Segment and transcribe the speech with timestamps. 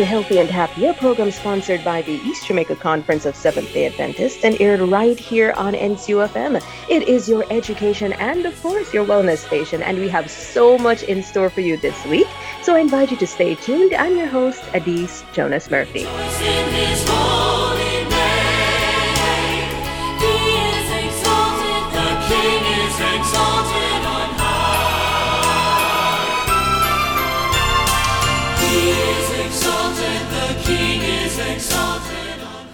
[0.00, 3.84] to Healthy and Happy, a program sponsored by the East Jamaica Conference of Seventh day
[3.84, 6.64] Adventists and aired right here on NCUFM.
[6.88, 11.02] It is your education and, of course, your wellness station, and we have so much
[11.02, 12.26] in store for you this week.
[12.62, 13.92] So I invite you to stay tuned.
[13.92, 16.06] I'm your host, Adise Jonas Murphy.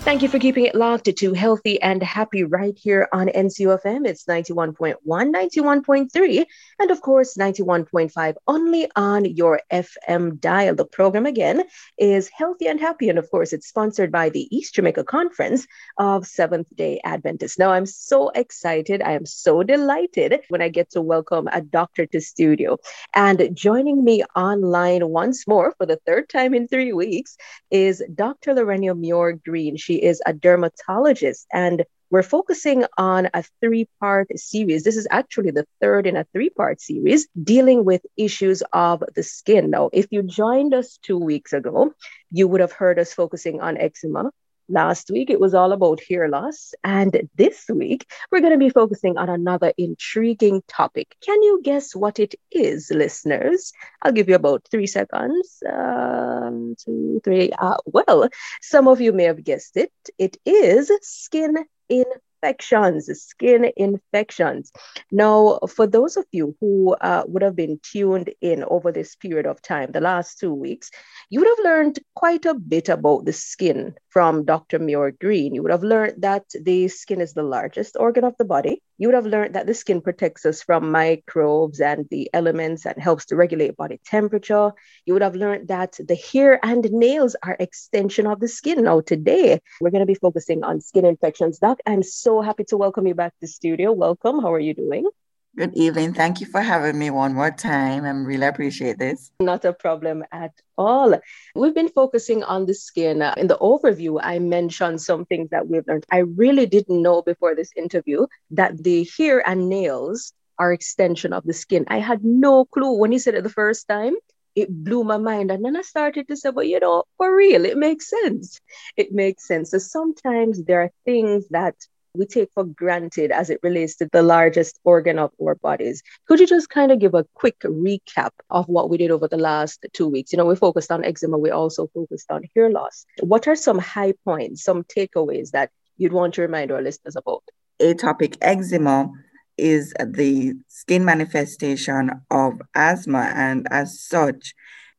[0.07, 4.07] Thank you for keeping it locked to Healthy and Happy right here on NCUFM.
[4.07, 6.45] It's 91.1, 91.3,
[6.79, 10.77] and of course 91.5 only on your FM dial.
[10.77, 11.65] The program again
[11.99, 15.67] is Healthy and Happy, and of course it's sponsored by the East Jamaica Conference
[15.99, 17.59] of Seventh day Adventists.
[17.59, 19.03] Now I'm so excited.
[19.03, 22.79] I am so delighted when I get to welcome a doctor to studio.
[23.13, 27.37] And joining me online once more for the third time in three weeks
[27.73, 28.55] is Dr.
[28.55, 29.77] Llorenia Muir Green.
[29.77, 34.85] She is a dermatologist and we're focusing on a three part series.
[34.85, 39.23] This is actually the third in a three part series dealing with issues of the
[39.23, 39.71] skin.
[39.71, 41.93] Now, if you joined us two weeks ago,
[42.31, 44.31] you would have heard us focusing on eczema,
[44.69, 46.75] Last week, it was all about hair loss.
[46.83, 51.15] And this week, we're going to be focusing on another intriguing topic.
[51.21, 53.73] Can you guess what it is, listeners?
[54.03, 55.63] I'll give you about three seconds.
[55.71, 57.53] Um, two, three.
[57.57, 58.29] Uh, well,
[58.61, 59.93] some of you may have guessed it.
[60.19, 61.57] It is skin
[61.89, 62.05] in
[62.47, 64.73] infections, skin infections.
[65.11, 69.47] Now, for those of you who uh, would have been tuned in over this period
[69.47, 70.91] of time, the last two weeks,
[71.29, 74.79] you would have learned quite a bit about the skin from Dr.
[74.79, 75.55] Muir Green.
[75.55, 78.81] You would have learned that the skin is the largest organ of the body.
[78.99, 82.97] You would have learned that the skin protects us from microbes and the elements and
[83.03, 84.73] helps to regulate body temperature.
[85.05, 88.85] You would have learned that the hair and nails are extension of the skin.
[88.85, 91.59] Now, today, we're going to be focusing on skin infections.
[91.59, 93.93] Doc, I'm so happy to welcome you back to the studio.
[93.93, 94.41] Welcome.
[94.41, 95.09] How are you doing?
[95.57, 96.13] Good evening.
[96.13, 98.05] Thank you for having me one more time.
[98.05, 99.31] I am really appreciate this.
[99.41, 101.19] Not a problem at all.
[101.55, 103.23] We've been focusing on the skin.
[103.23, 106.05] Uh, in the overview, I mentioned some things that we've learned.
[106.13, 111.45] I really didn't know before this interview that the hair and nails are extension of
[111.45, 111.87] the skin.
[111.89, 114.15] I had no clue when you said it the first time.
[114.55, 115.51] It blew my mind.
[115.51, 118.61] And then I started to say, well, you know, for real, it makes sense.
[118.95, 119.71] It makes sense.
[119.71, 121.77] So sometimes there are things that
[122.17, 126.03] we take for granted as it relates to the largest organ of our bodies.
[126.27, 129.37] Could you just kind of give a quick recap of what we did over the
[129.37, 130.33] last two weeks?
[130.33, 133.05] You know, we focused on eczema, we also focused on hair loss.
[133.21, 137.43] What are some high points, some takeaways that you'd want to remind our listeners about?
[137.81, 139.11] Atopic eczema
[139.59, 144.55] is the skin manifestation of asthma, and as such,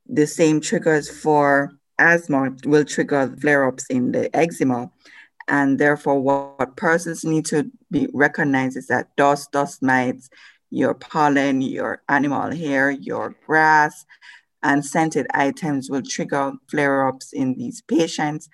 [0.08, 4.90] the same triggers for asthma will trigger flare ups in the eczema.
[5.48, 10.30] And therefore, what persons need to be recognized is that dust, dust mites,
[10.70, 14.06] your pollen, your animal hair, your grass,
[14.64, 18.50] and scented items will trigger flare ups in these patients.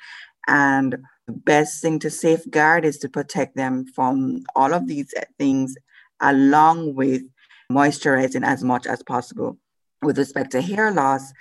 [0.47, 5.75] And the best thing to safeguard is to protect them from all of these things,
[6.19, 7.23] along with
[7.71, 9.57] moisturizing as much as possible.
[10.03, 11.31] With respect to hair loss,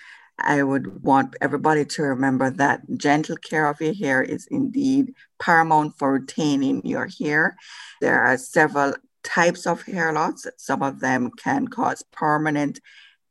[0.42, 5.98] I would want everybody to remember that gentle care of your hair is indeed paramount
[5.98, 7.56] for retaining your hair.
[8.00, 10.46] There are several types of hair loss.
[10.56, 12.80] Some of them can cause permanent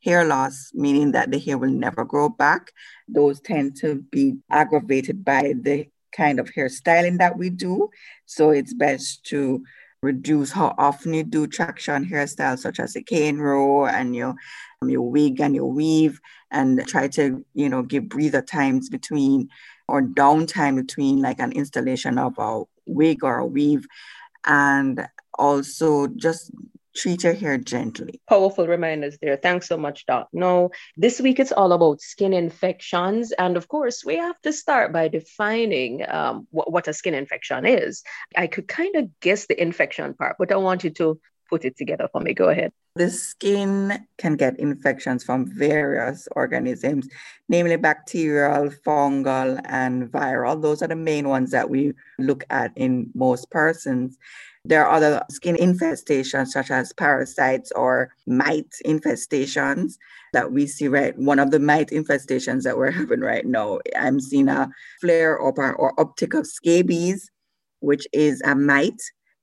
[0.03, 2.71] hair loss, meaning that the hair will never grow back.
[3.07, 7.89] Those tend to be aggravated by the kind of hairstyling that we do.
[8.25, 9.63] So it's best to
[10.01, 14.35] reduce how often you do traction hairstyles such as a cane roll and your,
[14.89, 16.19] your wig and your weave
[16.49, 19.49] and try to, you know, give breather times between
[19.87, 23.85] or downtime between like an installation of a wig or a weave.
[24.45, 25.07] And
[25.37, 26.51] also just
[26.95, 28.19] treat your hair gently.
[28.27, 29.37] Powerful reminders there.
[29.37, 30.27] Thanks so much, Doc.
[30.33, 33.31] No, this week it's all about skin infections.
[33.31, 37.65] And of course, we have to start by defining um, what, what a skin infection
[37.65, 38.03] is.
[38.35, 41.19] I could kind of guess the infection part, but I want you to
[41.51, 42.33] put it together for me.
[42.33, 42.71] Go ahead.
[42.95, 47.07] The skin can get infections from various organisms,
[47.49, 50.61] namely bacterial, fungal, and viral.
[50.61, 54.17] Those are the main ones that we look at in most persons.
[54.63, 59.97] There are other skin infestations, such as parasites or mite infestations
[60.33, 61.17] that we see right.
[61.17, 64.69] One of the mite infestations that we're having right now, I'm seeing a
[65.01, 67.29] flare up or, or uptick of scabies,
[67.79, 69.01] which is a mite.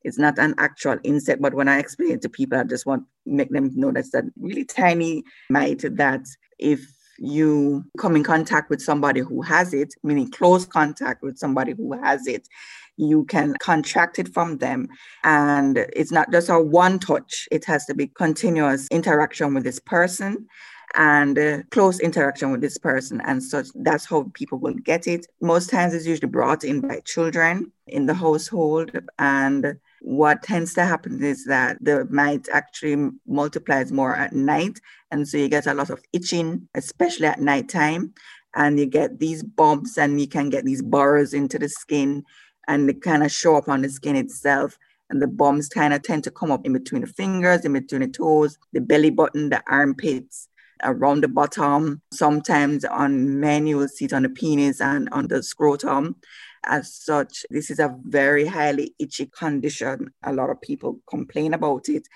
[0.09, 3.03] It's not an actual insect, but when I explain it to people, I just want
[3.03, 6.27] to make them know that's a really tiny mite that
[6.59, 6.81] if
[7.19, 11.93] you come in contact with somebody who has it, meaning close contact with somebody who
[12.01, 12.49] has it,
[12.97, 14.89] you can contract it from them.
[15.25, 19.79] And it's not just a one touch, it has to be continuous interaction with this
[19.79, 20.47] person
[20.95, 23.67] and uh, close interaction with this person and such.
[23.75, 25.27] That's how people will get it.
[25.41, 30.85] Most times it's usually brought in by children in the household and what tends to
[30.85, 34.81] happen is that the mite actually multiplies more at night
[35.11, 38.13] and so you get a lot of itching especially at nighttime
[38.55, 42.25] and you get these bumps and you can get these burrows into the skin
[42.67, 44.79] and they kind of show up on the skin itself.
[45.11, 48.03] And the bumps kind of tend to come up in between the fingers, in between
[48.03, 50.49] the toes, the belly button, the armpits,
[50.85, 52.03] around the bottom.
[52.13, 56.17] Sometimes on men, you will see it on the penis and on the scrotum.
[56.65, 60.13] As such, this is a very highly itchy condition.
[60.25, 62.07] A lot of people complain about it.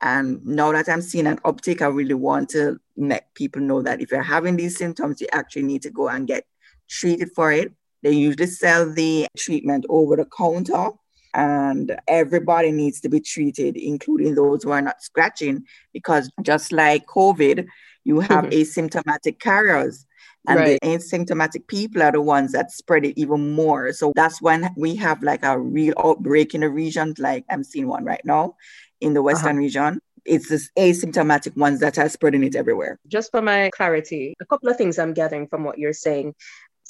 [0.00, 4.00] And now that I'm seeing an uptick, I really want to let people know that
[4.00, 6.44] if you're having these symptoms, you actually need to go and get
[6.88, 7.72] treated for it.
[8.02, 10.90] They usually sell the treatment over the counter,
[11.34, 17.06] and everybody needs to be treated, including those who are not scratching, because just like
[17.06, 17.66] COVID,
[18.04, 18.50] you have mm-hmm.
[18.52, 20.06] asymptomatic carriers.
[20.48, 20.78] And right.
[20.80, 23.92] the asymptomatic people are the ones that spread it even more.
[23.92, 27.86] So that's when we have like a real outbreak in the region, like I'm seeing
[27.86, 28.56] one right now
[29.00, 29.58] in the Western uh-huh.
[29.58, 32.98] region it's the asymptomatic ones that are spreading it everywhere.
[33.06, 36.34] Just for my clarity, a couple of things I'm gathering from what you're saying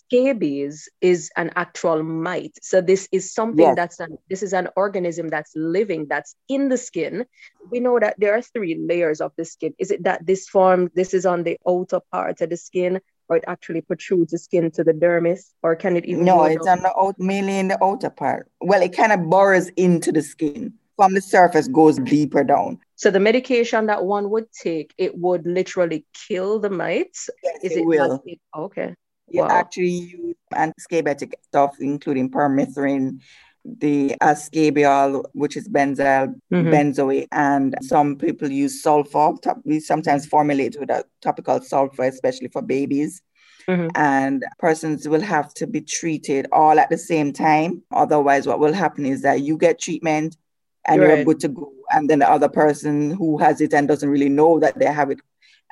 [0.08, 2.58] scabies is an actual mite.
[2.62, 3.76] So this is something yes.
[3.76, 7.26] that's an, this is an organism that's living, that's in the skin.
[7.70, 9.74] We know that there are three layers of the skin.
[9.78, 13.36] Is it that this form, this is on the outer part of the skin, or
[13.36, 16.24] it actually protrudes the skin to the dermis, or can it even?
[16.24, 18.50] No, it's on the out, mainly in the outer part.
[18.60, 22.78] Well, it kind of burrows into the skin from the surface, goes deeper down.
[22.96, 27.30] So the medication that one would take, it would literally kill the mites.
[27.44, 28.22] Yes, is it, it will.
[28.26, 28.94] It, okay.
[29.28, 29.48] You wow.
[29.48, 33.20] actually use antiscabitic stuff, including permethrin,
[33.64, 36.68] the ascabiol, which is benzyl mm-hmm.
[36.68, 39.32] benzoate, and some people use sulfur.
[39.64, 43.22] We sometimes formulate with a topical sulfur, especially for babies.
[43.68, 43.88] Mm-hmm.
[43.96, 47.82] And persons will have to be treated all at the same time.
[47.92, 50.38] Otherwise, what will happen is that you get treatment
[50.86, 51.16] and right.
[51.16, 51.70] you're good to go.
[51.90, 55.10] And then the other person who has it and doesn't really know that they have
[55.10, 55.20] it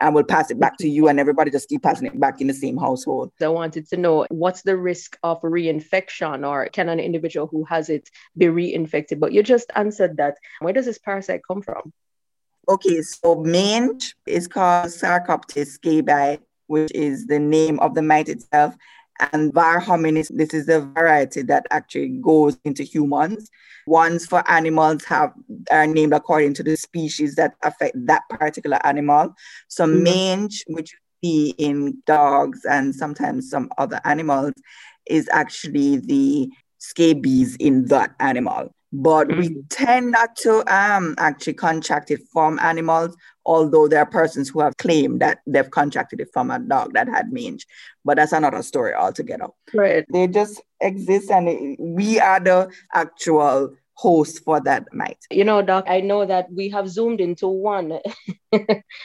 [0.00, 2.46] and we'll pass it back to you and everybody just keep passing it back in
[2.46, 3.32] the same household.
[3.40, 7.88] I wanted to know what's the risk of reinfection or can an individual who has
[7.88, 9.20] it be reinfected?
[9.20, 10.36] But you just answered that.
[10.60, 11.92] Where does this parasite come from?
[12.68, 18.74] Okay, so mange is called Sarcoptes scabiei, which is the name of the mite itself.
[19.32, 23.50] And var hominis, this is the variety that actually goes into humans.
[23.86, 25.32] Ones for animals have
[25.70, 29.34] are named according to the species that affect that particular animal.
[29.68, 30.02] So mm-hmm.
[30.02, 34.52] mange, which you see in dogs and sometimes some other animals,
[35.06, 39.40] is actually the scabies in that animal but mm-hmm.
[39.40, 44.60] we tend not to um, actually contract it from animals, although there are persons who
[44.60, 47.66] have claimed that they've contracted it from a dog that had mange.
[48.04, 49.48] But that's another story altogether.
[49.74, 50.04] Right.
[50.12, 55.18] They just exist, and we are the actual host for that night.
[55.30, 57.98] You know, Doc, I know that we have zoomed into one,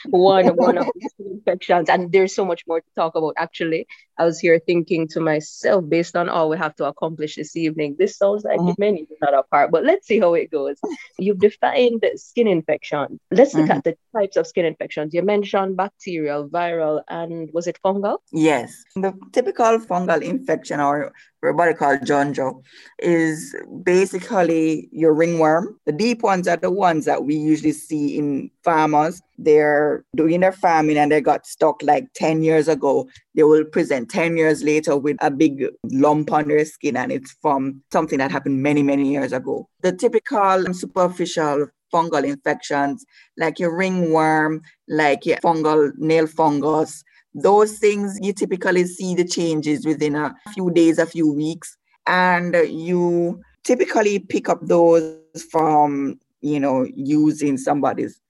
[0.08, 3.34] one, one of these infections, and there's so much more to talk about.
[3.36, 3.86] Actually,
[4.18, 7.96] I was here thinking to myself, based on all we have to accomplish this evening,
[7.98, 8.74] this sounds like mm-hmm.
[8.78, 10.76] many not a part, but let's see how it goes.
[11.18, 13.18] You've defined skin infection.
[13.30, 13.78] Let's look mm-hmm.
[13.78, 15.14] at the types of skin infections.
[15.14, 18.18] You mentioned bacterial, viral, and was it fungal?
[18.32, 18.84] Yes.
[18.94, 22.62] The typical fungal infection or what I call Jonjo
[23.00, 25.78] is basically your ringworm.
[25.86, 29.20] The deep ones are the ones that we usually see in farmers.
[29.44, 33.08] They're doing their farming and they got stuck like 10 years ago.
[33.34, 37.36] They will present 10 years later with a big lump on their skin and it's
[37.42, 39.68] from something that happened many, many years ago.
[39.82, 43.04] The typical superficial fungal infections
[43.36, 49.86] like your ringworm, like your fungal nail fungus, those things you typically see the changes
[49.86, 55.18] within a few days, a few weeks, and you typically pick up those
[55.50, 58.20] from you know using somebody's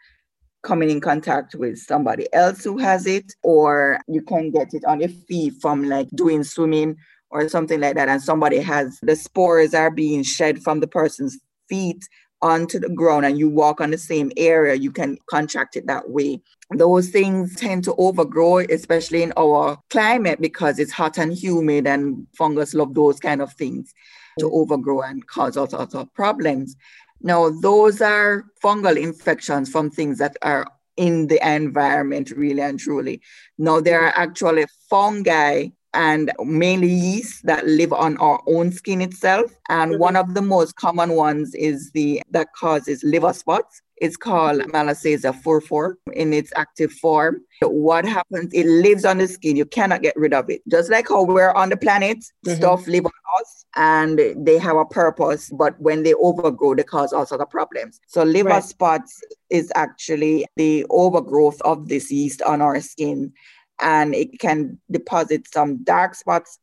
[0.62, 5.00] coming in contact with somebody else who has it, or you can get it on
[5.00, 6.97] your feet from like doing swimming
[7.31, 11.38] or something like that, and somebody has the spores are being shed from the person's
[11.69, 12.02] feet
[12.42, 16.11] onto the ground and you walk on the same area, you can contract it that
[16.11, 16.40] way.
[16.75, 22.26] Those things tend to overgrow, especially in our climate because it's hot and humid and
[22.37, 23.95] fungus love those kind of things
[24.40, 24.52] to mm.
[24.52, 26.76] overgrow and cause all sorts of problems.
[27.23, 33.23] Now, those are fungal infections from things that are in the environment, really and truly.
[33.59, 39.55] Now, there are actually fungi and mainly yeast that live on our own skin itself.
[39.69, 40.00] And mm-hmm.
[40.00, 43.83] one of the most common ones is the that causes liver spots.
[44.02, 47.40] It's called Malassezia furfur in its active form.
[47.61, 48.52] What happens?
[48.52, 49.54] It lives on the skin.
[49.54, 50.61] You cannot get rid of it.
[50.68, 52.56] Just like how we're on the planet, mm-hmm.
[52.56, 55.50] stuff live on us and they have a purpose.
[55.50, 58.00] But when they overgrow, they cause all sorts of problems.
[58.09, 58.64] So liver right.
[58.64, 63.32] spots is actually the overgrowth of this yeast on our skin.
[63.80, 66.59] And it can deposit some dark spots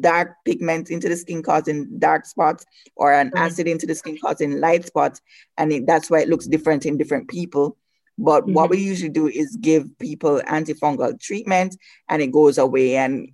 [0.00, 2.64] dark pigment into the skin causing dark spots
[2.96, 5.20] or an acid into the skin causing light spots.
[5.56, 7.76] And it, that's why it looks different in different people.
[8.18, 8.54] But mm-hmm.
[8.54, 11.76] what we usually do is give people antifungal treatment
[12.08, 12.96] and it goes away.
[12.96, 13.30] And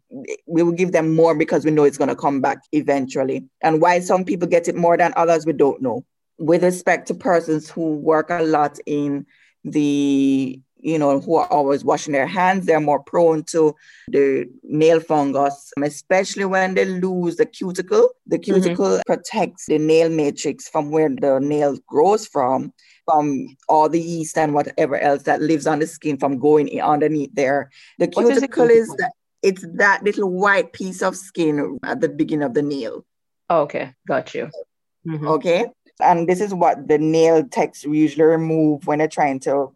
[0.46, 3.44] we will give them more because we know it's going to come back eventually.
[3.62, 6.04] And why some people get it more than others we don't know.
[6.38, 9.26] With respect to persons who work a lot in
[9.64, 13.74] the you know, who are always washing their hands, they're more prone to
[14.08, 18.10] the nail fungus, especially when they lose the cuticle.
[18.26, 18.60] The mm-hmm.
[18.60, 19.02] cuticle mm-hmm.
[19.06, 22.74] protects the nail matrix from where the nail grows from,
[23.06, 27.34] from all the yeast and whatever else that lives on the skin from going underneath
[27.34, 27.70] there.
[27.98, 29.12] The cuticle is, is that
[29.42, 33.06] it's that little white piece of skin at the beginning of the nail.
[33.50, 34.50] Okay, got you.
[35.06, 35.28] Mm-hmm.
[35.28, 35.66] Okay.
[36.00, 39.73] And this is what the nail techs usually remove when they're trying to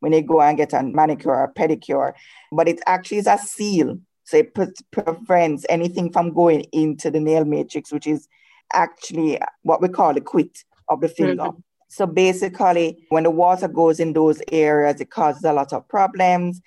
[0.00, 2.12] when they go and get a manicure or pedicure,
[2.52, 3.98] but it actually is a seal.
[4.24, 4.54] So it
[4.92, 8.28] prevents anything from going into the nail matrix, which is
[8.72, 10.54] actually what we call the quick
[10.88, 11.44] of the finger.
[11.44, 11.60] Mm-hmm.
[11.88, 16.60] So basically, when the water goes in those areas, it causes a lot of problems,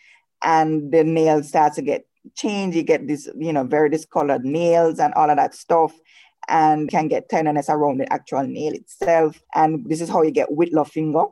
[0.44, 2.76] and the nail starts to get changed.
[2.76, 5.94] You get this, you know, very discolored nails and all of that stuff,
[6.50, 9.42] and can get tenderness around the actual nail itself.
[9.56, 11.24] And this is how you get whitlow finger.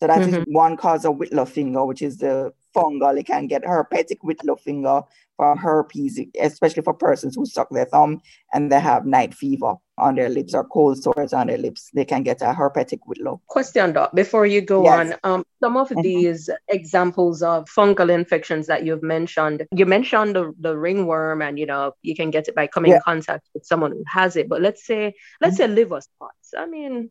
[0.00, 0.34] So that mm-hmm.
[0.34, 3.18] is one cause of whitlow finger, which is the fungal.
[3.18, 5.02] It can get herpetic whitlow finger
[5.36, 8.22] for herpes, especially for persons who suck their thumb
[8.54, 11.90] and they have night fever on their lips or cold sores on their lips.
[11.92, 13.42] They can get a herpetic whitlow.
[13.46, 15.12] Question, Doc, before you go yes.
[15.22, 16.00] on, um, some of mm-hmm.
[16.00, 21.66] these examples of fungal infections that you've mentioned, you mentioned the, the ringworm and, you
[21.66, 22.96] know, you can get it by coming yeah.
[22.96, 24.48] in contact with someone who has it.
[24.48, 25.72] But let's say, let's mm-hmm.
[25.72, 26.54] say liver spots.
[26.56, 27.10] I mean,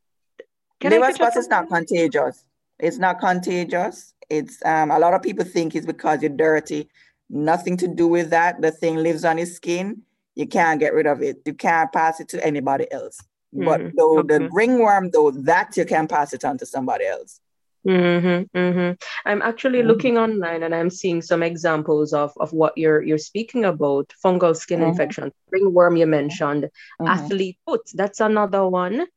[0.83, 2.45] liver spots is not contagious.
[2.79, 4.13] It's not contagious.
[4.29, 6.89] It's um, a lot of people think it's because you're dirty.
[7.29, 8.61] Nothing to do with that.
[8.61, 10.03] The thing lives on your skin.
[10.35, 11.41] You can't get rid of it.
[11.45, 13.19] You can't pass it to anybody else.
[13.55, 13.65] Mm-hmm.
[13.65, 14.37] But though okay.
[14.37, 17.41] the ringworm, though, that you can pass it on to somebody else.
[17.87, 18.91] Mm-hmm, mm-hmm.
[19.25, 19.87] I'm actually mm-hmm.
[19.87, 24.13] looking online and I'm seeing some examples of, of what you're you're speaking about.
[24.23, 24.89] Fungal skin mm-hmm.
[24.89, 27.07] infection, ringworm you mentioned, mm-hmm.
[27.07, 27.81] athlete foot.
[27.93, 29.07] That's another one.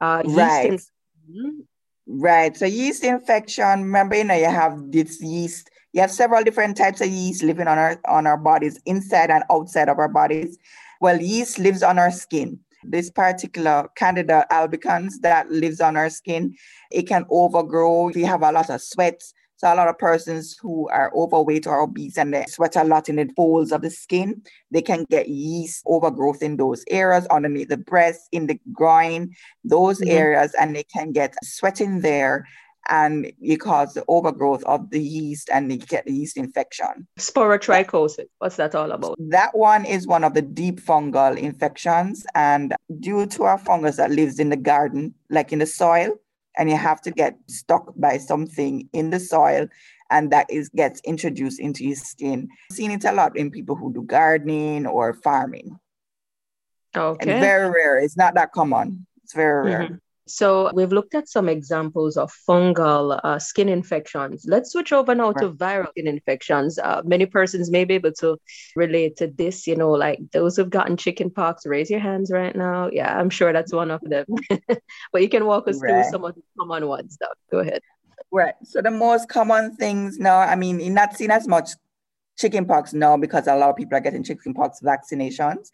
[0.00, 0.80] Uh, right.
[2.06, 2.56] Right.
[2.56, 7.00] So yeast infection, remember, you know, you have this yeast, you have several different types
[7.00, 10.58] of yeast living on our on our bodies, inside and outside of our bodies.
[11.00, 12.58] Well, yeast lives on our skin.
[12.84, 16.54] This particular Candida albicans that lives on our skin,
[16.90, 18.10] it can overgrow.
[18.12, 19.22] We have a lot of sweat,
[19.62, 23.08] so a lot of persons who are overweight or obese and they sweat a lot
[23.08, 24.42] in the folds of the skin,
[24.72, 29.30] they can get yeast overgrowth in those areas underneath the breast, in the groin,
[29.62, 30.10] those mm-hmm.
[30.10, 32.44] areas, and they can get sweating there
[32.88, 37.06] and it causes the overgrowth of the yeast and you get the yeast infection.
[37.16, 39.14] Sporotrichosis, what's that all about?
[39.20, 44.10] That one is one of the deep fungal infections and due to a fungus that
[44.10, 46.18] lives in the garden, like in the soil,
[46.56, 49.68] and you have to get stuck by something in the soil
[50.10, 52.48] and that is gets introduced into your skin.
[52.70, 55.78] I've seen it a lot in people who do gardening or farming.
[56.94, 57.32] Okay.
[57.32, 57.98] And very rare.
[57.98, 59.06] It's not that common.
[59.24, 59.82] It's very rare.
[59.84, 59.94] Mm-hmm.
[60.26, 64.44] So we've looked at some examples of fungal uh, skin infections.
[64.46, 66.78] Let's switch over now to viral skin infections.
[66.78, 68.38] Uh, many persons may be able to
[68.76, 72.54] relate to this, you know, like those who've gotten chicken pox, raise your hands right
[72.54, 72.88] now.
[72.92, 74.26] Yeah, I'm sure that's one of them.
[75.12, 75.90] but you can walk us right.
[75.90, 77.26] through some of the common ones, though.
[77.50, 77.80] Go ahead.
[78.30, 78.54] Right.
[78.64, 81.70] So the most common things now, I mean, you're not seen as much
[82.42, 85.70] chickenpox now because a lot of people are getting chickenpox vaccinations.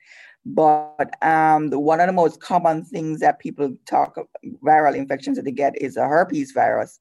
[0.46, 4.16] But um, the, one of the most common things that people talk
[4.64, 7.00] viral infections that they get is a herpes virus.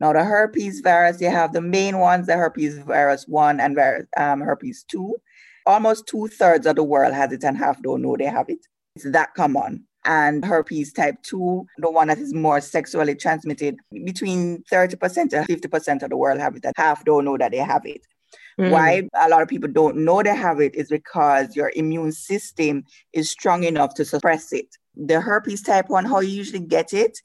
[0.00, 4.06] Now, the herpes virus, you have the main ones, the herpes virus 1 and virus,
[4.16, 5.14] um, herpes 2.
[5.64, 8.66] Almost two thirds of the world has it and half don't know they have it.
[8.96, 9.86] It's that common.
[10.04, 16.02] And herpes type 2, the one that is more sexually transmitted, between 30% and 50%
[16.02, 18.04] of the world have it, and half don't know that they have it.
[18.58, 18.70] Mm.
[18.70, 22.84] Why a lot of people don't know they have it is because your immune system
[23.12, 24.66] is strong enough to suppress it.
[24.96, 27.18] The herpes type 1, how you usually get it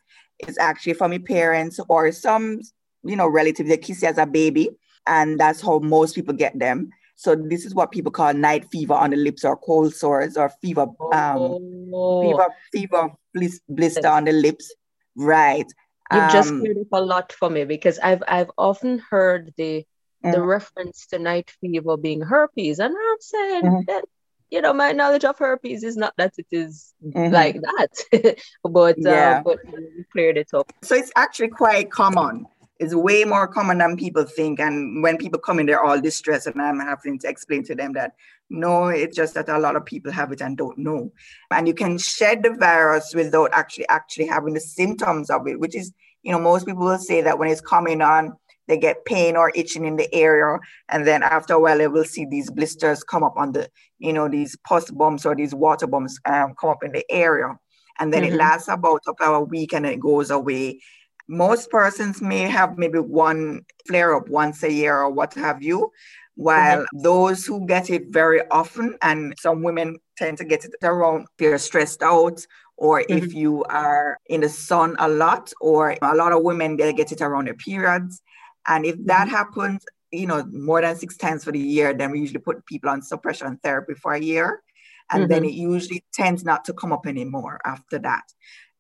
[0.48, 2.62] is actually from your parents or some
[3.08, 3.68] you know, relative.
[3.68, 4.70] They kiss you as a baby,
[5.08, 6.90] and that's how most people get them.
[7.16, 10.52] So this is what people call night fever on the lips or cold sores or
[10.62, 12.22] fever, um, oh.
[12.22, 14.74] fever, fever blister on the lips.
[15.16, 15.66] Right.
[16.12, 19.86] You've um, just cleared up a lot for me because I've I've often heard the
[20.28, 20.40] mm-hmm.
[20.40, 23.82] the reference to night fever being herpes, and I'm saying mm-hmm.
[23.88, 24.06] that
[24.50, 27.34] you know my knowledge of herpes is not that it is mm-hmm.
[27.34, 29.40] like that, but uh, yeah.
[29.40, 30.72] Uh, but we cleared it up.
[30.84, 32.46] So it's actually quite common
[32.80, 34.60] It's way more common than people think.
[34.60, 37.94] And when people come in, they're all distressed, and I'm having to explain to them
[37.94, 38.14] that
[38.50, 41.12] no, it's just that a lot of people have it and don't know.
[41.52, 45.76] And you can shed the virus without actually actually having the symptoms of it, which
[45.76, 45.94] is,
[46.24, 49.52] you know, most people will say that when it's coming on, they get pain or
[49.56, 50.60] itching in the area,
[50.90, 53.70] and then after a while, they will see these blisters come up on the,
[54.00, 57.58] you know, these pus bumps or these water bumps um, come up in the area.
[58.00, 58.34] And then mm-hmm.
[58.34, 60.80] it lasts about about a week and it goes away
[61.28, 65.92] most persons may have maybe one flare up once a year or what have you,
[66.36, 67.02] while mm-hmm.
[67.02, 71.58] those who get it very often, and some women tend to get it around, they're
[71.58, 72.46] stressed out,
[72.78, 73.18] or mm-hmm.
[73.18, 77.12] if you are in the sun a lot, or a lot of women, they get
[77.12, 78.22] it around their periods.
[78.68, 79.36] And if that mm-hmm.
[79.36, 82.90] happens, you know, more than six times for the year, then we usually put people
[82.90, 84.62] on suppression therapy for a year.
[85.10, 85.32] And mm-hmm.
[85.32, 88.24] then it usually tends not to come up anymore after that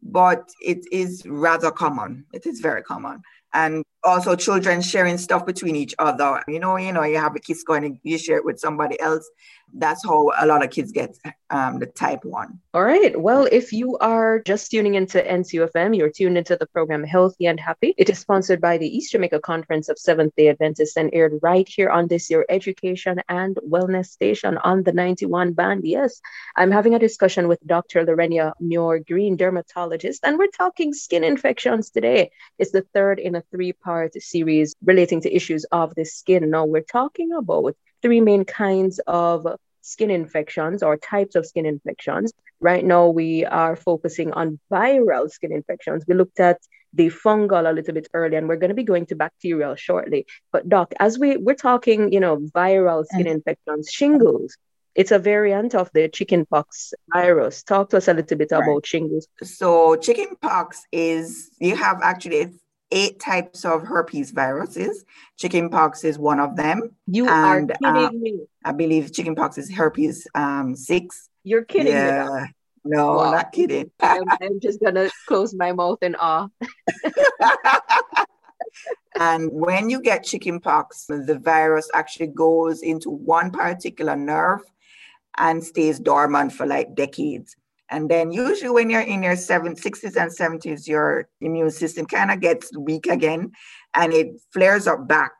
[0.01, 2.25] but it is rather common.
[2.33, 3.21] It is very common.
[3.53, 6.41] And also children sharing stuff between each other.
[6.47, 8.99] You know, you know, you have a kiss going and you share it with somebody
[8.99, 9.29] else
[9.73, 11.17] that's how a lot of kids get
[11.49, 12.59] um, the type 1.
[12.73, 13.19] All right.
[13.19, 17.59] Well, if you are just tuning into NCUFM, you're tuned into the program Healthy and
[17.59, 17.93] Happy.
[17.97, 21.67] It is sponsored by the East Jamaica Conference of Seventh day Adventists and aired right
[21.67, 25.85] here on this your education and wellness station on the 91 band.
[25.85, 26.21] Yes,
[26.55, 28.05] I'm having a discussion with Dr.
[28.05, 32.31] Llorenia Muir Green, dermatologist, and we're talking skin infections today.
[32.57, 36.49] It's the third in a three part series relating to issues of the skin.
[36.55, 39.47] Now, we're talking about three main kinds of
[39.81, 42.31] skin infections or types of skin infections.
[42.59, 46.03] Right now, we are focusing on viral skin infections.
[46.07, 46.59] We looked at
[46.93, 50.21] the fungal a little bit earlier, and we're going to be going to bacterial shortly.
[50.53, 54.51] But Doc, as we we're talking, you know, viral skin infections, shingles.
[55.01, 57.61] It's a variant of the chickenpox virus.
[57.61, 58.63] Talk to us a little bit right.
[58.63, 59.27] about shingles.
[59.43, 62.43] So, chickenpox is you have actually
[62.91, 65.03] eight types of herpes viruses.
[65.37, 66.95] Chickenpox is one of them.
[67.05, 68.39] You and, are kidding uh, me.
[68.63, 71.29] I believe chickenpox is herpes um, six.
[71.43, 72.45] You're kidding yeah.
[72.45, 72.53] me.
[72.85, 73.31] No, wow.
[73.31, 73.91] not kidding.
[73.99, 76.47] I'm, I'm just gonna close my mouth in awe.
[79.19, 84.61] and when you get chickenpox, the virus actually goes into one particular nerve
[85.37, 87.55] and stays dormant for like decades.
[87.89, 92.31] And then usually when you're in your seven, 60s and 70s, your immune system kind
[92.31, 93.51] of gets weak again
[93.93, 95.31] and it flares up back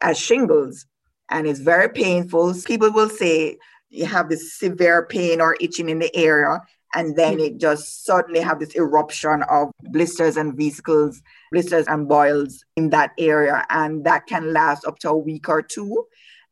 [0.00, 0.86] as shingles
[1.28, 2.54] and it's very painful.
[2.64, 3.58] People will say
[3.90, 6.60] you have this severe pain or itching in the area
[6.94, 7.46] and then mm.
[7.46, 13.12] it just suddenly have this eruption of blisters and vesicles, blisters and boils in that
[13.18, 13.64] area.
[13.70, 16.06] And that can last up to a week or two.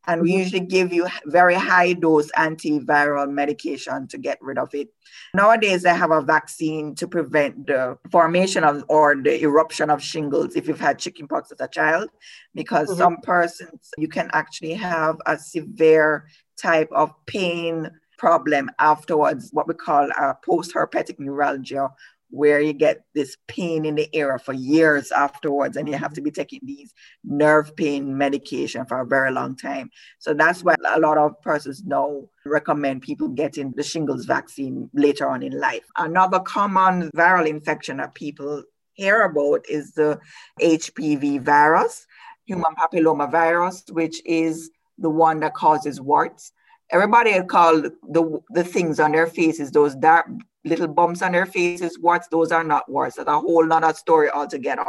[0.06, 0.38] And we mm-hmm.
[0.38, 4.88] usually give you very high dose antiviral medication to get rid of it.
[5.34, 10.56] Nowadays, they have a vaccine to prevent the formation of or the eruption of shingles
[10.56, 12.08] if you've had chickenpox as a child,
[12.54, 12.98] because mm-hmm.
[12.98, 19.74] some persons, you can actually have a severe type of pain problem afterwards, what we
[19.74, 21.88] call a post herpetic neuralgia,
[22.30, 26.20] where you get this pain in the area for years afterwards and you have to
[26.20, 29.90] be taking these nerve pain medication for a very long time.
[30.18, 35.28] So that's why a lot of persons now recommend people getting the shingles vaccine later
[35.28, 35.84] on in life.
[35.96, 38.62] Another common viral infection that people
[38.94, 40.18] hear about is the
[40.60, 42.06] hpv virus
[42.44, 46.52] human papilloma virus which is the one that causes warts.
[46.90, 50.26] Everybody call the the things on their faces those dark
[50.64, 53.16] little bumps on their faces, warts, those are not warts.
[53.16, 54.84] That's a whole nother story altogether.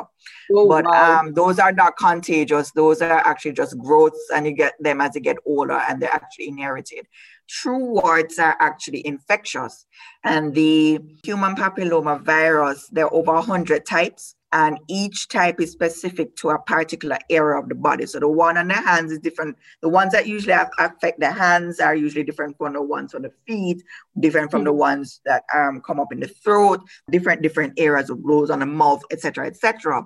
[0.51, 1.19] Oh, but wow.
[1.19, 2.71] um, those are not contagious.
[2.71, 6.13] Those are actually just growths, and you get them as you get older, and they're
[6.13, 7.07] actually inherited.
[7.47, 9.85] True warts are actually infectious.
[10.23, 16.35] And the human papilloma virus, there are over 100 types and each type is specific
[16.37, 18.05] to a particular area of the body.
[18.05, 19.57] So the one on the hands is different.
[19.81, 23.31] The ones that usually affect the hands are usually different from the ones on the
[23.47, 23.81] feet,
[24.19, 24.65] different from mm-hmm.
[24.65, 28.59] the ones that um, come up in the throat, different different areas of blows on
[28.59, 30.05] the mouth, etc., etc.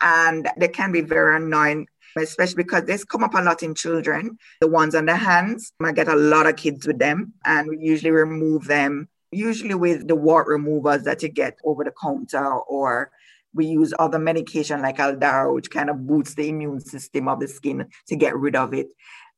[0.00, 1.86] And they can be very annoying
[2.16, 4.36] especially because this come up a lot in children.
[4.60, 7.78] The ones on the hands, I get a lot of kids with them, and we
[7.78, 13.12] usually remove them, usually with the wart removers that you get over the counter or
[13.54, 17.48] we use other medication like Aldara, which kind of boosts the immune system of the
[17.48, 18.88] skin to get rid of it.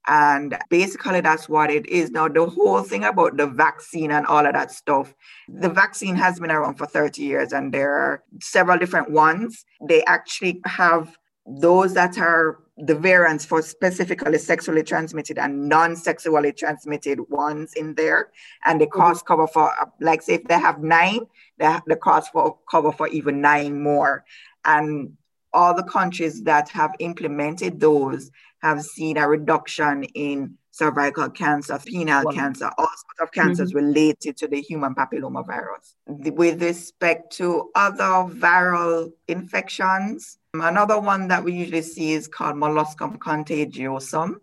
[0.06, 2.10] And basically, that's what it is.
[2.10, 5.14] Now, the whole thing about the vaccine and all of that stuff,
[5.48, 9.64] the vaccine has been around for 30 years, and there are several different ones.
[9.86, 17.20] They actually have those that are the variants for specifically sexually transmitted and non-sexually transmitted
[17.28, 18.30] ones in there
[18.64, 19.00] and the mm-hmm.
[19.00, 21.20] cost cover for like say if they have nine
[21.58, 24.24] the, the cost for cover for even nine more
[24.64, 25.12] and
[25.52, 28.30] all the countries that have implemented those
[28.62, 32.32] have seen a reduction in cervical cancer, penile wow.
[32.32, 33.84] cancer, all sorts of cancers mm-hmm.
[33.84, 35.94] related to the human papillomavirus.
[36.06, 38.12] With respect to other
[38.46, 44.36] viral infections, another one that we usually see is called molluscum contagiosum.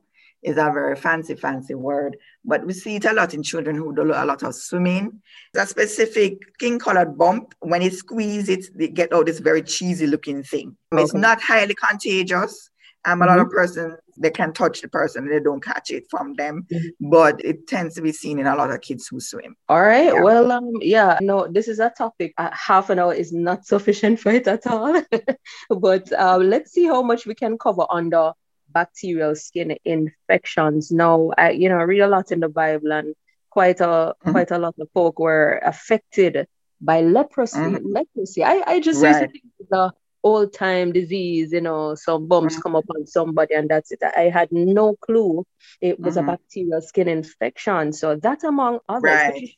[0.44, 3.94] Is a very fancy, fancy word, but we see it a lot in children who
[3.94, 5.20] do a lot of swimming.
[5.52, 7.56] It's a specific skin colored bump.
[7.62, 10.78] When you squeeze it, they get out this very cheesy looking thing.
[10.94, 11.02] Okay.
[11.02, 12.70] It's not highly contagious.
[13.04, 13.30] Um, a mm-hmm.
[13.30, 13.58] lot of mm-hmm.
[13.58, 17.10] persons they can touch the person they don't catch it from them mm-hmm.
[17.10, 20.14] but it tends to be seen in a lot of kids who swim all right
[20.14, 20.22] yeah.
[20.22, 24.20] well um yeah no this is a topic uh, half an hour is not sufficient
[24.22, 25.02] for it at all
[25.70, 28.32] but uh, let's see how much we can cover under
[28.70, 33.16] bacterial skin infections now i you know I read a lot in the bible and
[33.50, 34.32] quite a mm-hmm.
[34.32, 36.48] quite a lot of folk were affected
[36.82, 37.92] by leprosy mm-hmm.
[37.92, 39.10] leprosy i i just right.
[39.10, 39.92] used to think the
[40.24, 42.62] old time disease, you know, some bumps mm-hmm.
[42.62, 44.00] come up on somebody and that's it.
[44.16, 45.46] I had no clue
[45.82, 46.30] it was mm-hmm.
[46.30, 47.94] a bacterial skin infection.
[47.94, 49.04] So that among others.
[49.04, 49.50] Right.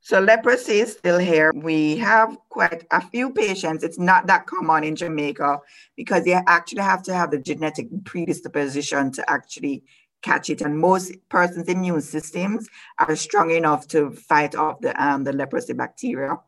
[0.00, 1.52] So leprosy is still here.
[1.54, 3.84] We have quite a few patients.
[3.84, 5.60] It's not that common in Jamaica
[5.96, 9.84] because you actually have to have the genetic predisposition to actually
[10.22, 10.62] catch it.
[10.62, 15.74] And most persons' immune systems are strong enough to fight off the um, the leprosy
[15.74, 16.38] bacteria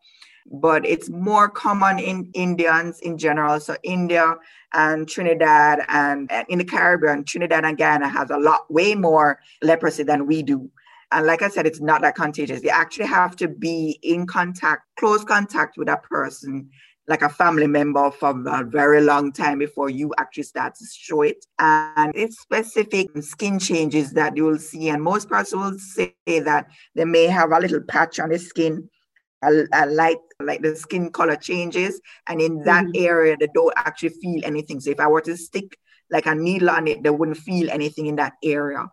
[0.50, 3.60] but it's more common in Indians in general.
[3.60, 4.36] So India
[4.72, 10.02] and Trinidad and, in the Caribbean, Trinidad and Guyana has a lot, way more leprosy
[10.02, 10.70] than we do.
[11.12, 12.62] And like I said, it's not that contagious.
[12.62, 16.68] You actually have to be in contact, close contact with a person,
[17.08, 21.22] like a family member for a very long time before you actually start to show
[21.22, 21.46] it.
[21.60, 24.88] And it's specific skin changes that you will see.
[24.88, 28.90] And most persons will say that they may have a little patch on the skin
[29.46, 32.00] a, a, light, like the skin color changes.
[32.26, 33.04] And in that mm-hmm.
[33.04, 34.80] area, they don't actually feel anything.
[34.80, 35.78] So if I were to stick
[36.10, 38.86] like a needle on it, they wouldn't feel anything in that area.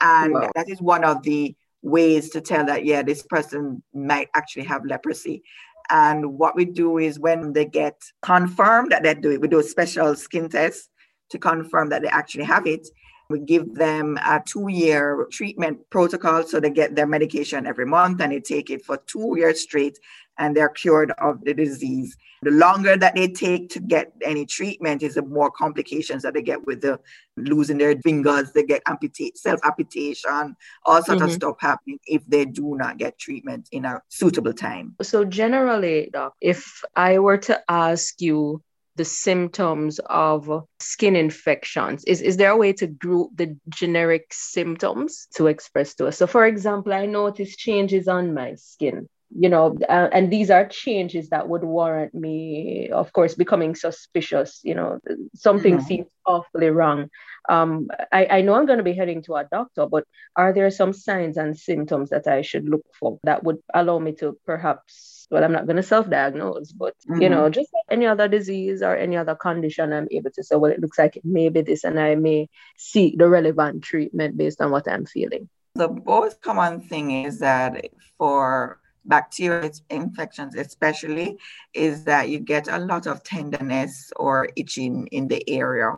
[0.00, 0.50] And wow.
[0.54, 4.84] that is one of the ways to tell that, yeah, this person might actually have
[4.84, 5.42] leprosy.
[5.90, 9.60] And what we do is when they get confirmed that they do it, we do
[9.60, 10.90] a special skin test
[11.30, 12.88] to confirm that they actually have it.
[13.28, 18.20] We give them a two year treatment protocol so they get their medication every month
[18.20, 19.98] and they take it for two years straight
[20.38, 22.16] and they're cured of the disease.
[22.42, 26.42] The longer that they take to get any treatment is the more complications that they
[26.42, 27.00] get with the
[27.36, 31.24] losing their fingers, they get amputate, self amputation, all sorts mm-hmm.
[31.24, 34.94] of stuff happening if they do not get treatment in a suitable time.
[35.02, 38.62] So generally, doc, if I were to ask you
[38.96, 42.04] the symptoms of skin infections?
[42.04, 46.18] Is, is there a way to group the generic symptoms to express to us?
[46.18, 50.66] So, for example, I notice changes on my skin you know uh, and these are
[50.68, 55.00] changes that would warrant me of course becoming suspicious you know
[55.34, 55.86] something mm-hmm.
[55.86, 57.08] seems awfully wrong
[57.48, 60.04] um, I, I know i'm going to be heading to a doctor but
[60.36, 64.12] are there some signs and symptoms that i should look for that would allow me
[64.12, 67.20] to perhaps well, I'm not going to self diagnose, but mm-hmm.
[67.20, 70.54] you know, just like any other disease or any other condition, I'm able to say,
[70.54, 74.36] well, it looks like it may be this, and I may seek the relevant treatment
[74.36, 75.48] based on what I'm feeling.
[75.74, 77.86] The most common thing is that
[78.18, 81.38] for bacterial infections especially
[81.74, 85.92] is that you get a lot of tenderness or itching in the area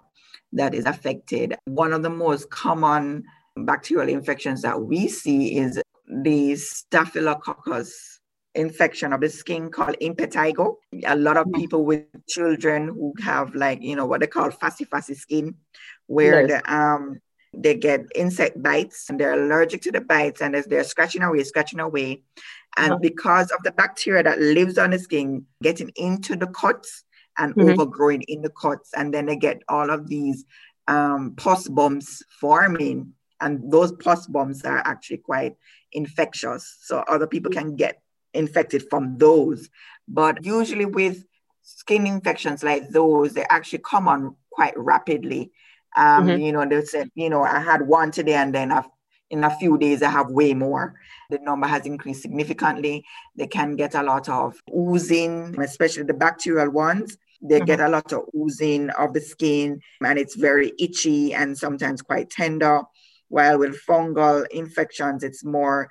[0.52, 1.56] that is affected.
[1.66, 3.24] One of the most common
[3.56, 8.20] bacterial infections that we see is the staphylococcus
[8.54, 10.76] infection of the skin called impetigo.
[11.06, 11.60] A lot of mm-hmm.
[11.60, 15.54] people with children who have like, you know, what they call fussy fussy skin,
[16.06, 16.62] where yes.
[16.62, 17.20] the um
[17.54, 21.42] they get insect bites and they're allergic to the bites and as they're scratching away,
[21.44, 22.22] scratching away.
[22.76, 23.00] And uh-huh.
[23.00, 27.04] because of the bacteria that lives on the skin getting into the cuts
[27.38, 27.70] and mm-hmm.
[27.70, 30.44] overgrowing in the cuts, and then they get all of these
[30.86, 33.12] um, pus bumps forming.
[33.40, 35.54] And those pus bumps are actually quite
[35.92, 36.76] infectious.
[36.82, 38.02] So other people can get
[38.34, 39.68] infected from those.
[40.06, 41.24] But usually with
[41.62, 45.52] skin infections like those, they actually come on quite rapidly.
[45.96, 46.40] Um, mm-hmm.
[46.40, 48.88] You know, they said, you know, I had one today and then I've
[49.30, 50.94] in a few days, I have way more.
[51.30, 53.04] The number has increased significantly.
[53.36, 57.16] They can get a lot of oozing, especially the bacterial ones.
[57.42, 57.66] They mm-hmm.
[57.66, 62.30] get a lot of oozing of the skin, and it's very itchy and sometimes quite
[62.30, 62.82] tender.
[63.28, 65.88] While with fungal infections, it's more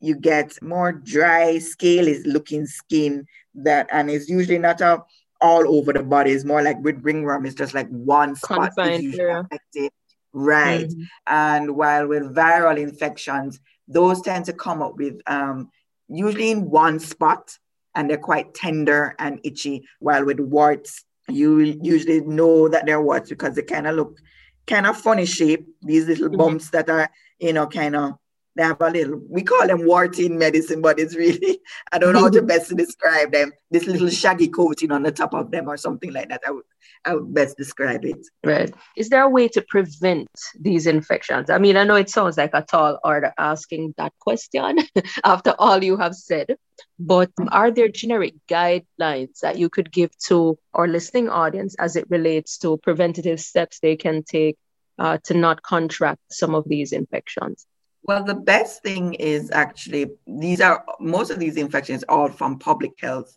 [0.00, 5.02] you get more dry, scaly looking skin that, and it's usually not a
[5.40, 6.32] all over the body.
[6.32, 9.90] It's more like with ringworm, it's just like one spot affected.
[10.32, 10.86] Right.
[10.86, 11.02] Mm-hmm.
[11.26, 15.70] And while with viral infections, those tend to come up with um,
[16.08, 17.56] usually in one spot
[17.94, 19.84] and they're quite tender and itchy.
[19.98, 24.18] While with warts, you usually know that they're warts because they kind of look
[24.66, 26.36] kind of funny shape, these little mm-hmm.
[26.36, 28.14] bumps that are, you know, kind of
[28.56, 31.60] they have a little we call them wart in medicine but it's really
[31.92, 33.52] i don't know how to best describe them.
[33.70, 36.42] This little shaggy coating on the top of them or something like that.
[36.46, 36.64] I would
[37.04, 38.26] i would best describe it.
[38.44, 38.72] Right.
[38.96, 41.50] Is there a way to prevent these infections?
[41.50, 44.78] I mean i know it sounds like a tall order asking that question
[45.24, 46.56] after all you have said
[46.98, 52.06] but are there generic guidelines that you could give to our listening audience as it
[52.10, 54.56] relates to preventative steps they can take
[54.98, 57.66] uh, to not contract some of these infections
[58.02, 62.92] well, the best thing is actually these are most of these infections all from public
[63.00, 63.36] health.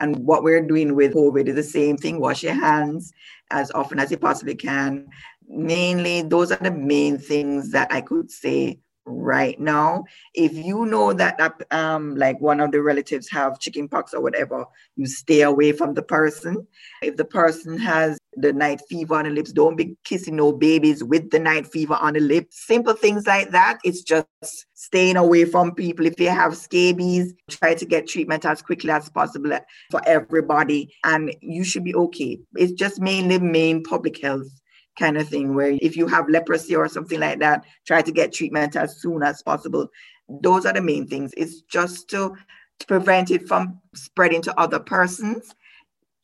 [0.00, 3.12] And what we're doing with COVID is the same thing wash your hands
[3.50, 5.06] as often as you possibly can.
[5.46, 10.04] Mainly, those are the main things that I could say right now.
[10.34, 11.38] If you know that,
[11.70, 14.64] um, like one of the relatives have chickenpox or whatever,
[14.96, 16.66] you stay away from the person.
[17.02, 21.04] If the person has the night fever on the lips, don't be kissing no babies
[21.04, 22.66] with the night fever on the lips.
[22.66, 23.78] Simple things like that.
[23.84, 24.26] It's just
[24.74, 26.06] staying away from people.
[26.06, 29.58] If they have scabies, try to get treatment as quickly as possible
[29.90, 32.38] for everybody, and you should be okay.
[32.54, 34.48] It's just mainly main public health
[34.98, 38.32] kind of thing where if you have leprosy or something like that, try to get
[38.32, 39.88] treatment as soon as possible.
[40.28, 41.32] Those are the main things.
[41.36, 42.36] It's just to,
[42.80, 45.54] to prevent it from spreading to other persons.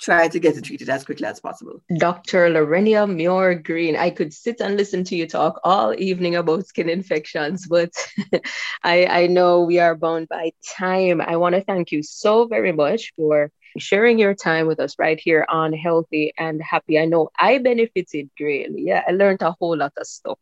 [0.00, 1.83] Try to get it treated as quickly as possible.
[1.98, 2.48] Dr.
[2.48, 6.88] Llorenia Muir Green, I could sit and listen to you talk all evening about skin
[6.88, 7.90] infections, but
[8.83, 11.20] I, I know we are bound by time.
[11.20, 15.18] I want to thank you so very much for sharing your time with us right
[15.18, 16.98] here on Healthy and Happy.
[16.98, 18.83] I know I benefited greatly.
[18.87, 20.38] Yeah, I learned a whole lot of stuff.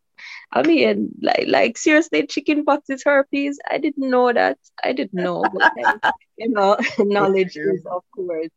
[0.53, 3.59] I mean, like, like seriously, chicken pox is herpes.
[3.71, 4.59] I didn't know that.
[4.83, 5.73] I didn't know, but
[6.37, 8.51] you know, knowledge is of course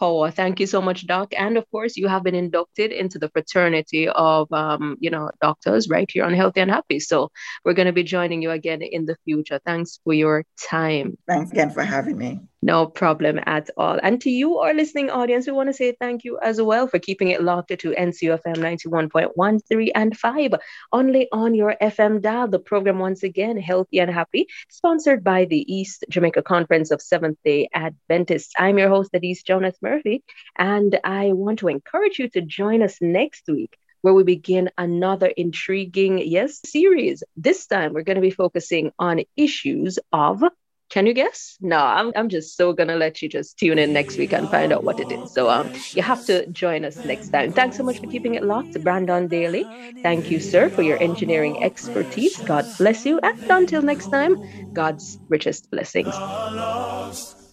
[0.00, 0.30] power.
[0.30, 1.32] Thank you so much, Doc.
[1.36, 5.88] And of course, you have been inducted into the fraternity of, um, you know, doctors
[5.88, 6.98] right here on Healthy and Happy.
[6.98, 7.30] So
[7.64, 9.60] we're going to be joining you again in the future.
[9.64, 11.16] Thanks for your time.
[11.28, 12.40] Thanks again for having me.
[12.62, 13.98] No problem at all.
[14.02, 16.98] And to you, our listening audience, we want to say thank you as well for
[16.98, 20.52] keeping it locked to NCUFM 91.13 and 5
[20.92, 22.48] only on your FM dial.
[22.48, 27.38] The program, once again, Healthy and Happy, sponsored by the East Jamaica Conference of Seventh
[27.46, 28.52] day Adventists.
[28.58, 30.22] I'm your host, Adise Jonas Murphy,
[30.58, 35.26] and I want to encourage you to join us next week where we begin another
[35.26, 37.22] intriguing, yes, series.
[37.36, 40.42] This time we're going to be focusing on issues of
[40.90, 41.56] can you guess?
[41.60, 44.72] No, I'm, I'm just so gonna let you just tune in next week and find
[44.72, 45.32] out what it is.
[45.32, 47.52] So um, you have to join us next time.
[47.52, 49.70] Thanks so much for keeping it locked, Brandon Daly.
[50.02, 52.42] Thank you, sir, for your engineering expertise.
[52.42, 54.36] God bless you, and until next time,
[54.74, 56.20] God's richest blessings.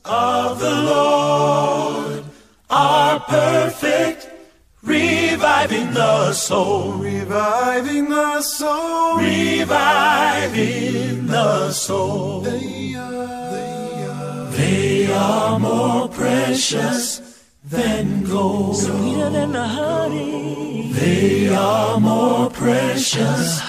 [0.05, 2.23] Of the Lord
[2.69, 4.29] are perfect
[4.87, 12.39] Reviving the soul, reviving the soul, reviving the soul.
[12.39, 17.19] They are, they are, they are more precious
[17.65, 18.77] than gold.
[18.77, 20.93] Sweeter than the honey.
[20.93, 23.59] They are more precious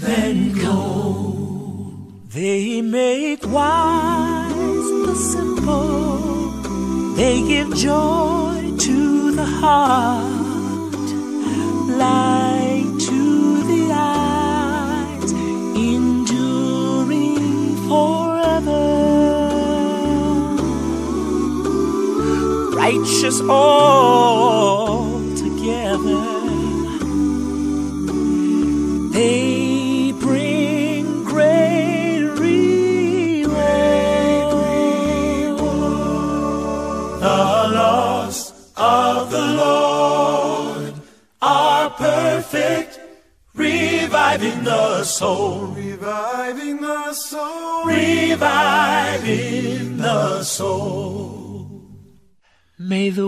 [0.00, 2.32] than gold.
[2.32, 4.52] They make wise
[5.06, 6.50] the simple.
[7.14, 10.43] They give joy to the heart
[23.34, 26.22] Righteous all together,
[29.10, 33.50] they bring great reward.
[37.20, 40.94] The lost of the Lord
[41.42, 43.00] are perfect,
[43.54, 48.76] reviving the soul, reviving the soul, reviving
[49.96, 51.34] the soul.
[52.76, 53.23] May the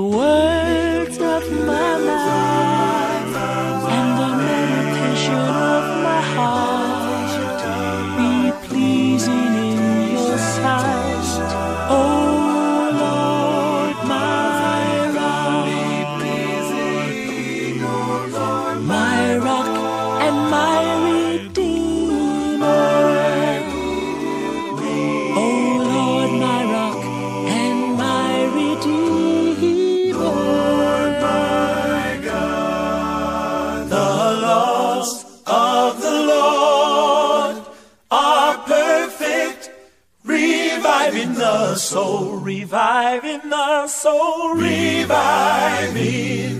[41.87, 45.97] soul, reviving the soul, reviving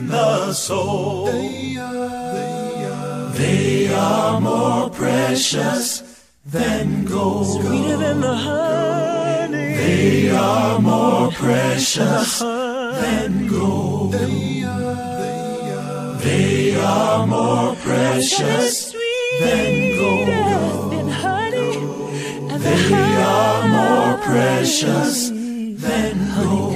[0.07, 1.27] the soul.
[1.27, 7.61] They are, they are more precious than gold.
[7.61, 9.75] Sweeter than the honey.
[9.75, 14.13] They are more precious than gold.
[14.13, 18.95] They are, they are more precious
[19.41, 19.86] than
[24.27, 26.76] precious than gold.